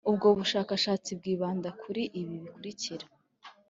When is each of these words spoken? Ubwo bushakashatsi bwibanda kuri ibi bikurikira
Ubwo 0.09 0.27
bushakashatsi 0.39 1.09
bwibanda 1.19 1.69
kuri 1.81 2.03
ibi 2.21 2.35
bikurikira 2.43 3.05